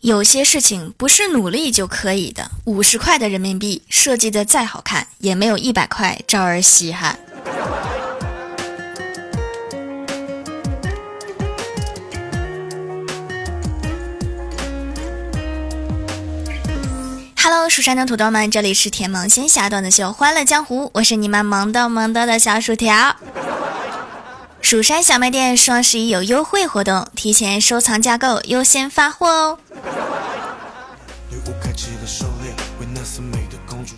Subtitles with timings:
[0.00, 2.50] 有些事情不是努力就可以的。
[2.64, 7.18] 五十块的人民币设计的再好看，也没有一百块招人稀罕。
[17.36, 23.14] Hello，蜀山的土豆们，这里是甜萌仙侠段子秀《欢乐江湖》，我是你们萌逗萌逗的小薯条。
[24.62, 29.58] 蜀山小卖店双十一有优惠活动，提前收藏加购优先发货哦。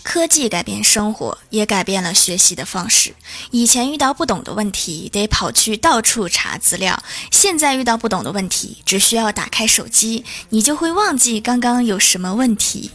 [0.02, 3.15] 科技改变生活，也改变了学习的方式。
[3.51, 6.95] 以前遇到不懂的问题，得跑去到处查资料；
[7.30, 12.91] 现在遇到不懂的问题，只需要打开手机，你就会忘记刚刚有什么问题。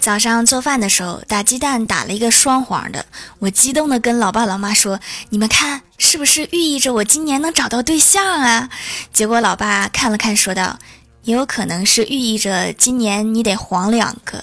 [0.00, 3.04] 早上做饭的时候，打鸡蛋打了一个双黄的，
[3.38, 8.70] 我激动的跟老爸老妈说：“你们看，是不是寓意着我今年能找到对象啊？”
[9.12, 10.78] 结果老爸看了看，说道
[11.24, 14.42] ：“也有可能是寓意着今年你得黄两个。”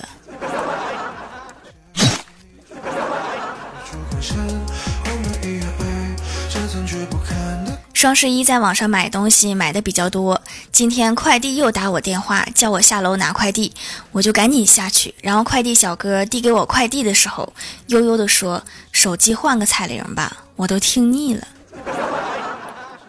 [7.98, 10.40] 双十一在网上买东西买的比较多，
[10.72, 13.74] 今天快递又打我电话叫我下楼拿快递，
[14.12, 15.16] 我就赶紧下去。
[15.20, 17.52] 然后快递小哥递给我快递的时候，
[17.88, 18.62] 悠悠的说
[18.94, 21.48] ：“手机换个彩铃吧，我都听腻了。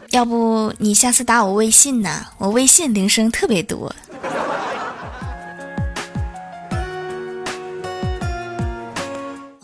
[0.08, 2.24] 要不你下次打我微信呢？
[2.38, 3.94] 我微信铃声特别多。”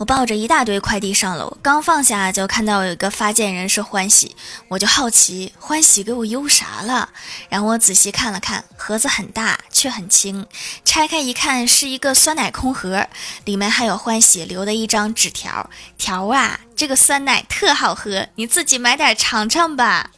[0.05, 4.35] 抱着一大堆快递上楼，刚放下就看到有一个发件人是欢喜，
[4.67, 7.09] 我就好奇欢喜给我邮啥了。
[7.49, 10.45] 然后我仔细看了看，盒子很大却很轻，
[10.85, 13.07] 拆开一看是一个酸奶空盒，
[13.43, 15.69] 里面还有欢喜留的一张纸条。
[15.97, 20.11] 条啊，这个酸奶特好喝，你自己买点尝尝吧。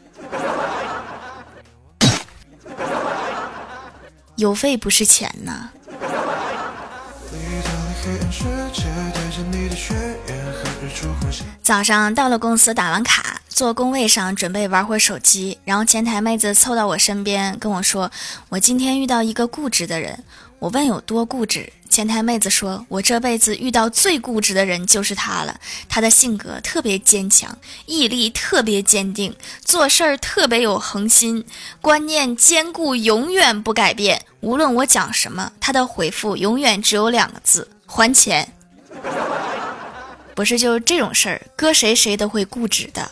[4.36, 5.70] 邮费不是钱呐。
[11.62, 18.10] 早上到了公司，打完卡，坐工位上准备玩会儿手机，然后前台妹子凑到我身边跟我说
[18.50, 20.24] ：“我今天遇到一个固执的人。”
[20.60, 25.60] 我问有多固执，前台妹子说：“我这辈子遇到最固执的人就是他了。
[25.88, 27.56] 他的性格特别坚强，
[27.86, 31.46] 毅力特别坚定，做事儿特别有恒心，
[31.80, 34.24] 观念坚固，永远不改变。
[34.40, 38.54] 无论我讲什么，他的回复永远只有两个字：还钱。”
[40.36, 43.10] 不是，就是这种事儿，搁谁谁都会固执的。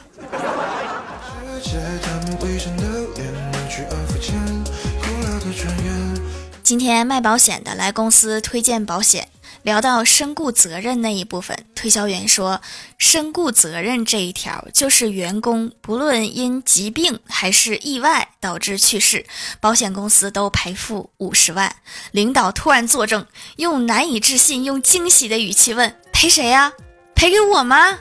[6.62, 9.28] 今天卖保险的来公司推荐保险，
[9.63, 12.61] 聊到身故责任那一部分，推销员说，
[12.97, 19.25] 身故责任这一条就是员工不论因疾病还是意外导致去世，
[19.59, 21.75] 保险公司都赔付五十万。
[22.11, 23.25] 领导突然作证，
[23.57, 26.71] 用难以置信、用惊喜的语气问：赔谁呀？
[27.15, 27.97] 赔给我吗？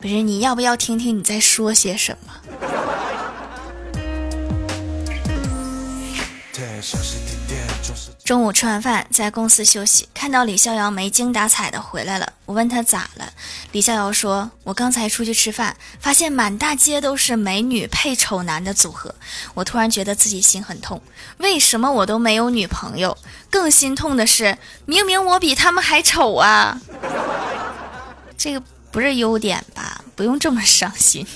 [0.00, 2.32] 不是，你要不要听听你在说些什么？
[8.28, 12.30] 中午吃完饭，在公司休息，看到李逍遥没精打采的回来了。
[12.44, 13.32] 我问他咋了，
[13.72, 19.14] 李逍遥说：“我刚才出去吃饭，发现满大街都是美女配丑男的组合。
[19.54, 21.00] 我突然觉得自己心很痛，
[21.38, 23.16] 为什么我都没有女朋友？
[23.48, 26.78] 更心痛的是，明明我比他们还丑啊！
[28.36, 30.02] 这个不是优点吧？
[30.14, 31.26] 不用这么伤心。”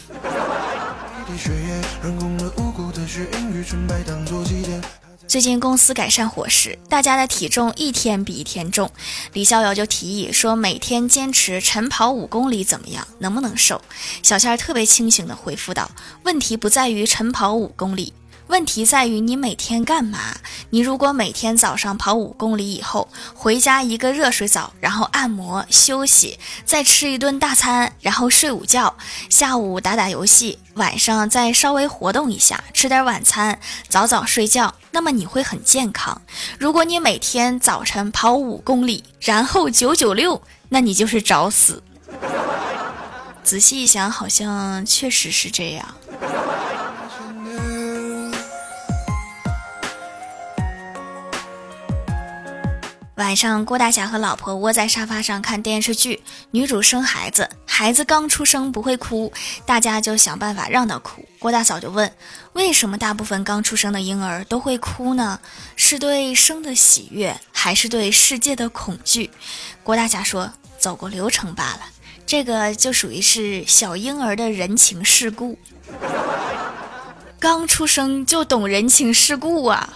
[5.28, 8.90] 最近公司改善伙食，大家的体重一天比一天重。
[9.32, 13.06] 李逍遥就提议说，每天坚持晨跑五公里怎么样？
[13.18, 13.80] 能不能瘦？
[14.22, 15.90] 小仙儿特别清醒地回复道
[16.24, 18.12] ：“问题不在于晨跑五公里。”
[18.52, 20.18] 问题在于你每天干嘛？
[20.68, 28.94] 你如果每天早上跑五公里以后，回家一个热水澡，然后按摩休息，再吃一顿大餐，然后睡午觉，
[29.30, 36.20] 下午打打游戏，晚上再稍微活动一下，吃点晚餐，早早睡觉，那么你会很健康。
[36.58, 41.82] 如果你每天早晨跑五公里，然后九九六，那你就是找死。
[43.42, 45.94] 仔细一想，好像确实是这样。
[53.22, 56.20] 晚上，郭大侠和老婆窝在沙发上看电视剧。
[56.50, 59.32] 女主生孩子，孩子刚出生不会哭，
[59.64, 61.24] 大家就想办法让他哭。
[61.38, 62.12] 郭大嫂就问：
[62.54, 65.38] 为什么大部分刚出生的婴儿都会哭呢？
[65.76, 69.30] 是对生的喜悦，还是对世界的恐惧？
[69.84, 71.82] 郭大侠说：走过流程罢了。
[72.26, 75.56] 这个就属于是小婴儿的人情世故，
[77.38, 79.88] 刚出生就懂人情世故啊。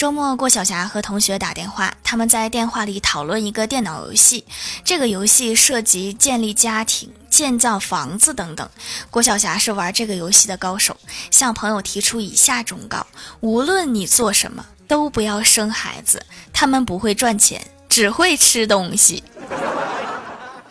[0.00, 4.46] 周末郭晓霞和同学打电话，他们在电话里讨论一个电脑游戏。
[4.82, 8.66] 这个游戏涉及建立家庭、建造房子等等。
[9.10, 10.96] 郭晓霞是玩这个游戏的高手，
[11.30, 13.06] 向朋友提出以下忠告：
[13.40, 19.22] 无论你做什么，都不要生孩子，他们不会赚钱，只会吃东西。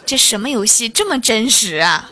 [0.08, 2.10] 这什么游戏这么真实啊？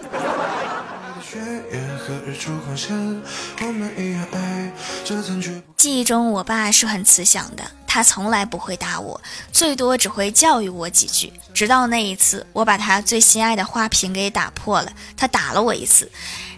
[5.75, 9.19] 记忆中，我爸是很慈祥的，他从来不会打我，
[9.51, 11.33] 最多只会教育我几句。
[11.53, 16.11] 直到那一次，我把他最心爱的花瓶给打破了，他打了我一次，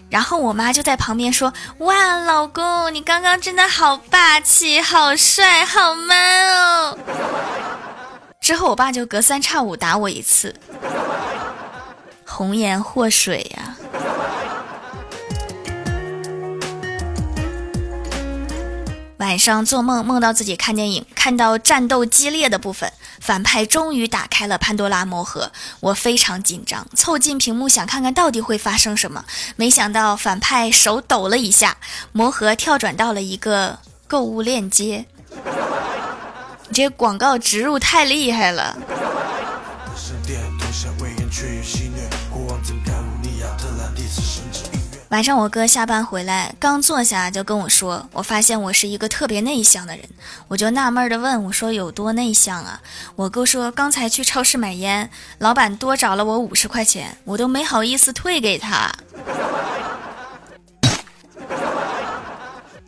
[0.08, 6.98] 然后我妈就在旁边说：“哇，老公，你刚刚真的好霸气，好帅，好 man 哦。”
[8.40, 10.54] 之后，我爸就隔三差五打我一次，
[12.26, 13.76] 红颜祸水呀。
[19.20, 22.90] 晚上做梦，梦到自己看电影，看到战斗激烈的部分，
[23.20, 29.22] 反派终于打开了潘多拉魔盒，我非常紧张，凑近屏幕想看看到底会发生什么，
[29.56, 31.76] 没想到反派手抖了一下，
[32.12, 33.78] 魔盒跳转到了一个
[34.08, 35.04] 购物链接，
[36.68, 38.74] 你这广告植入太厉害了。
[45.10, 50.08] 晚上我哥下班回来，刚坐下就跟我说：“我发现我是一个特别内向的人。”
[50.46, 52.80] 我就纳闷的问我说：“有多内向啊？”
[53.16, 58.88] 我哥说：“刚才去超市买烟，老板多找了我五十块钱，我都没好意思退给他。”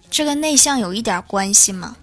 [0.09, 1.97] 这跟内向有一点关系吗？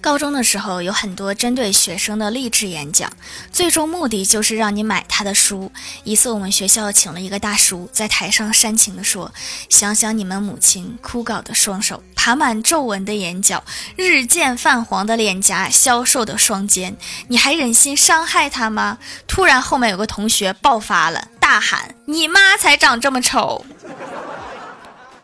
[0.00, 3.12] 高中的时候有很多针对学生的励志演讲，
[3.52, 5.70] 最终目的就是让你买他的书。
[6.04, 9.32] 一次我们学校请了一个大叔，在台上煽情地说
[9.68, 13.62] ：“想想你们母亲枯槁的双手、爬满皱纹的眼角、
[13.94, 16.96] 日渐泛黄的脸颊、消瘦的双肩，
[17.28, 18.96] 你还忍心伤害他吗？”
[19.28, 23.66] 突然后面有个同学爆发了，大喊：“你妈才长这么丑！”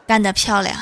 [0.07, 0.77] 干得漂亮！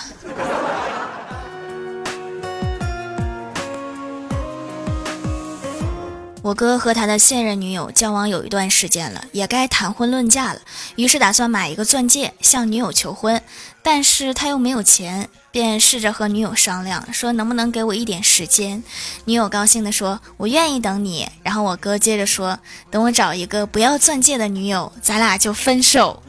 [6.45, 10.61] 我哥和他的现任女友交往有一段时间了，也该谈婚论嫁了，
[10.97, 13.41] 于是打算买一个钻戒向女友求婚，
[13.83, 18.85] 但是他又没有钱，便试着和女友商量，说能不能给我一点时间。
[19.25, 22.59] 女友高兴地说：“我愿意等你。”然后我哥接着说
[22.93, 26.23] ：“等我找一个不要钻戒的女友，咱俩就分手。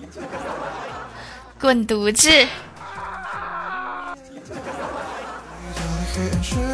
[1.60, 2.30] ”滚犊子！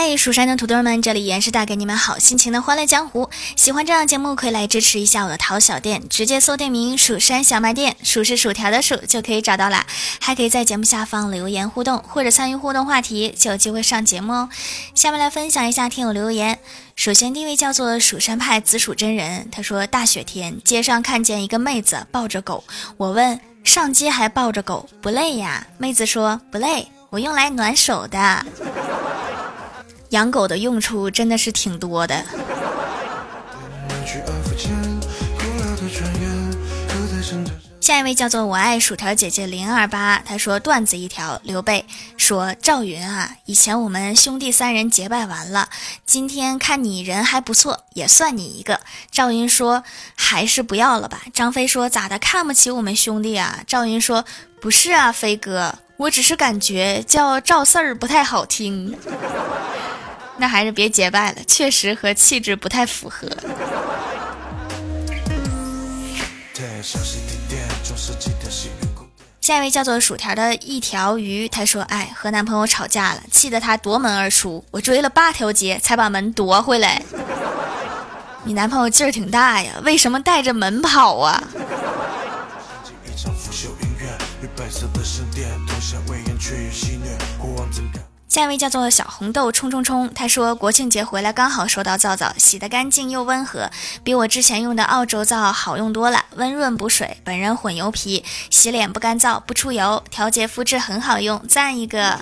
[0.00, 3.28] 嗨，蜀山的土豆们，这里依然是带给你们好心情的欢乐江湖。
[3.56, 9.84] 喜欢这样节目，可以来支持一下我的淘小店，直接搜店名“蜀山小卖店”，数是薯条的数就可以找到啦。
[10.20, 14.48] 还可以在节目下方留言互动，或者参与互动话题，就有机会上节目哦。
[14.94, 16.60] 下面来分享一下听友留言。
[16.94, 22.62] 首先第一位叫做蜀山派紫薯真人，他说大雪天街上看见一个妹子抱着狗，
[22.96, 25.66] 我问上街还抱着狗不累呀？
[25.76, 28.46] 妹子说不累，我用来暖手的。
[30.10, 32.24] 养狗的用处真的是挺多的。
[37.80, 41.40] 下一位叫做我爱薯条姐姐零二八，她说段子一条。
[41.42, 41.86] 刘备
[42.18, 45.70] 说赵云啊，以前我们兄弟三人结拜完了，
[46.04, 48.80] 今天看你人还不错，也算你一个。
[49.10, 49.82] 赵云说
[50.14, 51.22] 还是不要了吧。
[51.32, 53.60] 张飞说咋的，看不起我们兄弟啊？
[53.66, 54.22] 赵云说
[54.60, 58.94] 不是啊，飞哥，我只是感觉叫赵四儿不太好听。
[60.38, 63.28] 那还是别结拜了，确实和气质不太符合。
[69.40, 77.02] 下一位叫做薯条的一条鱼，他说：“哎，和男朋友吵架了，气得他夺门而出，我追了八条街才把门夺回来。
[78.44, 81.42] 你男朋友劲儿挺大呀，为什么带着门跑啊？”
[88.38, 93.68] 下一位叫做小红豆冲冲冲，他说国庆节回来刚好收到皂皂，洗得干净又温和，
[94.04, 102.16] 比我之前用的澳洲皂好用多了，温润补水，本人混油皮，洗脸不干燥不出油，调节肤质很好用，赞一个！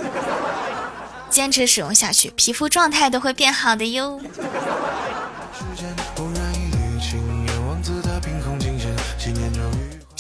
[1.29, 4.19] 坚持使用下去，皮肤状态都会变好的哟。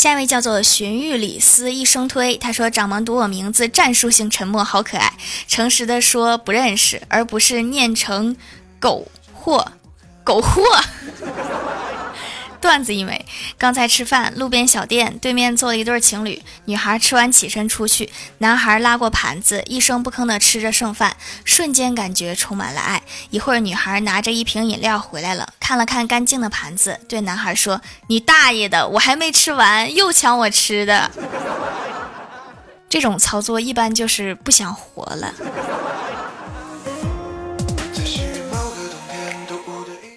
[0.06, 5.12] 下一位叫做荀彧李斯一生推，他说掌门读我名字，战术性沉默，好可爱，
[5.48, 8.36] 诚实的说不认识，而不是念成
[8.78, 9.72] 狗货，
[10.22, 10.62] 狗货。
[12.60, 13.24] 段子一枚，
[13.56, 23.02] 刚才吃饭，路边小店对面坐了一对情侣，女孩吃完起身出去，男孩拉过盘子，一声不吭的吃着剩饭，瞬间感觉充满了爱。
[23.30, 31.10] 一会儿，女孩拿着一瓶饮料回来了，看了看干净的盘子，对男孩说：“你大爷的，我还没吃完，又抢我吃的。”
[32.88, 35.34] 这种操作一般就是不想活了。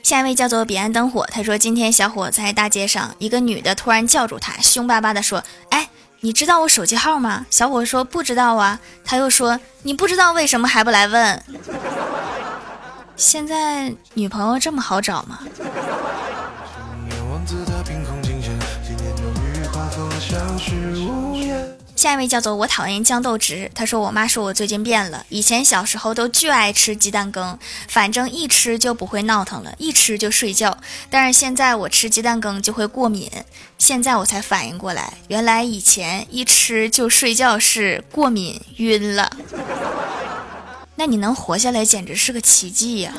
[0.10, 5.88] 下一位叫做彼岸灯火，他说今天小伙在大街上，一个女的突然叫住他，凶巴巴的说：“哎，
[6.22, 11.44] 你知道我手机号吗？”小伙说：“不知道啊。”他又说：“你不知道为什么还不来问？”
[13.16, 15.42] 现在女朋友这么好找吗？
[22.00, 30.78] 下一位叫做我讨厌豇豆汁，他说我妈说我最近变了，以前小时候都巨爱吃鸡蛋羹，反正一吃就不会闹腾了，一吃就睡觉。
[31.10, 33.30] 但是现在我吃鸡蛋羹就会过敏，
[33.78, 39.30] 现在我才反应过来，原来以前一吃就睡觉是过敏晕了。
[40.96, 43.14] 那你能活下来简直是个奇迹呀！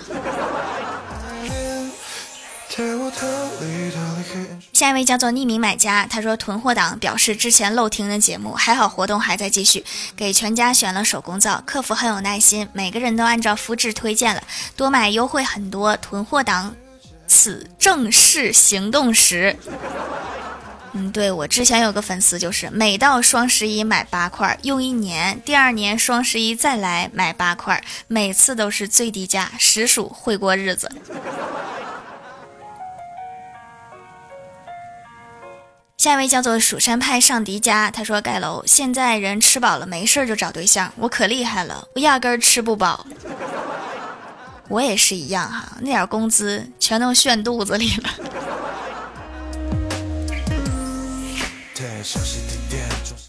[4.72, 9.84] 下一位叫做匿名买家，他说囤货党表示之前漏听的节目，还好活动还在继续，
[10.16, 14.42] 给全家选了手工皂，客服很有耐心，每个人都按照肤质推荐了，
[14.76, 15.96] 多买优惠很多。
[15.96, 16.76] 囤货党，
[17.26, 19.56] 此正式行动时。
[20.92, 30.90] 嗯，对我之前有个粉丝就是每到双十一买八块用一年，第二年双十一再来买八块，每次都是最低价，实属会过日子。
[36.00, 43.06] 下一位叫做蜀山派上迪家，他说盖楼现在人吃饱了没事就找对象，我可厉害了，我压根儿吃不饱。
[44.68, 48.08] 我也是一样哈，那点工资全都炫肚子里了。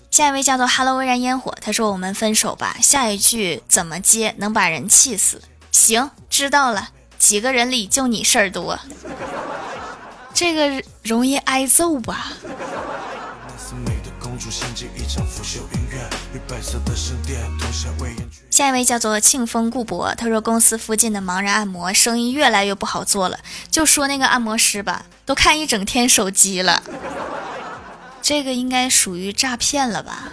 [0.10, 5.42] 下一位叫做 Hello 微燃烟火，他说我们分手吧，下一句怎么接能把人气死？
[5.74, 8.80] 行，知道了，几个人里就你事儿多。
[10.34, 12.32] 这个容易挨揍吧？
[18.50, 26.82] 下一位叫做庆丰顾博，他说公司附近的盲人按摩生意越来越不好做了，就说那个按摩师吧，都看一整天手机了，
[28.22, 30.30] 这个应该属于诈骗了吧？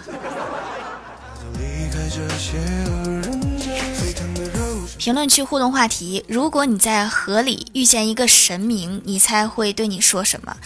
[4.97, 10.57] 评论区互动话题：如果你在河里遇见一个神明，你猜会对你说什么？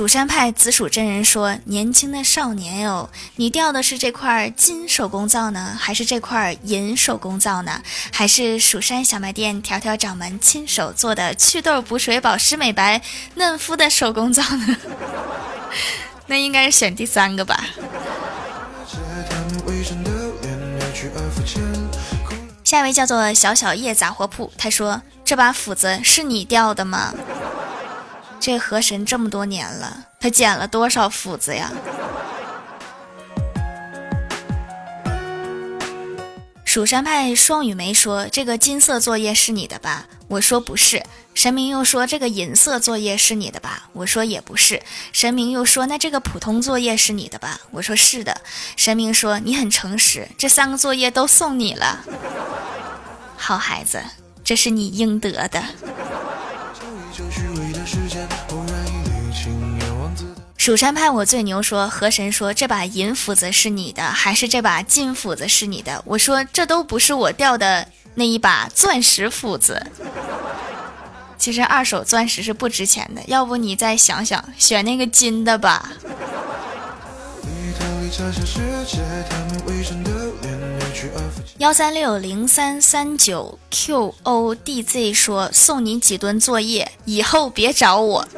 [0.00, 7.82] 蜀山派紫薯真人说：“年轻的少年哟，你钓的是这块金手工皂呢，还是这块银手工皂呢？
[8.10, 13.02] 还是蜀山小卖店条条掌门亲手做的祛痘补水、保湿美白、
[13.34, 14.76] 嫩肤的手工皂呢？
[16.28, 17.62] 那应该是选第三个吧。”
[22.64, 27.12] 下一位叫做小小叶杂货铺，他说：“这把斧子是你掉的吗？
[28.40, 31.70] 这河神这么多年了，他捡了多少斧子呀？”
[36.64, 41.04] 蜀山派双雨梅说：“这个金色作业是你的吧？”我说：“不是。”
[41.34, 44.80] 神明又说：“这个银色作业是你的吧？”我说：“也不是。”
[45.12, 48.40] 神明又说：“那这个普通作业是你的吧？”我说：“是的。”
[48.76, 52.04] 神明说：“你很诚实，这三个作业都送你了。”
[53.36, 54.00] 好孩子，
[54.44, 55.64] 这是你应得的。
[60.60, 66.02] 蜀山派我最牛，说河神说这把银斧子是你的，还是这把金斧子是你的？
[66.04, 69.86] 我说这都不是我掉的那一把钻石斧子。
[71.38, 75.92] 其实二手钻石是不值钱的，要不你再想想，选那个金的吧。
[81.56, 88.28] 幺三六零三三九 QODZ 说送你几吨作业，以后别找我。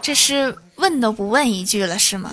[0.00, 2.32] 这是问都不问一句了是吗？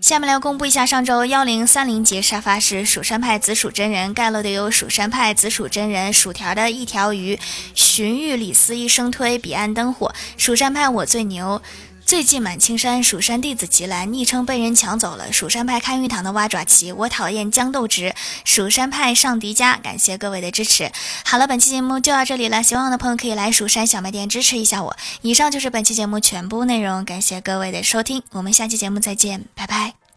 [0.00, 7.38] 下面来公布一下上周幺零三零节沙发是蜀山派紫薯真人盖楼的有蜀山派紫薯真人薯条的一条鱼
[7.74, 11.62] 荀彧李斯一生推彼岸灯火蜀山派我最牛。
[12.08, 18.14] 最近满青山蜀山弟子吉兰昵称被人抢走了，蜀山派看玉堂的蛙爪旗，我讨厌豇豆直，
[18.46, 20.90] 蜀山派上迪迦，感谢各位的支持。
[21.26, 24.96] 好了，本期节目就到这里了，喜欢我的朋友可以来蜀山小卖店支持一下我。
[25.20, 30.07] 以上就是本期节目全部内容，感谢各位的收听，我们下期节目再见，拜拜。